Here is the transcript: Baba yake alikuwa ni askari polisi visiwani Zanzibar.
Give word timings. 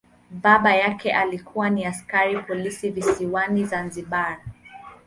Baba 0.31 0.75
yake 0.75 1.11
alikuwa 1.11 1.69
ni 1.69 1.85
askari 1.85 2.41
polisi 2.43 2.89
visiwani 2.89 3.65
Zanzibar. 3.65 4.39